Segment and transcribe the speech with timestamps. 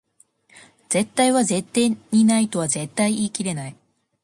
[0.89, 3.75] 絶対は絶対にないとは絶対言い切れない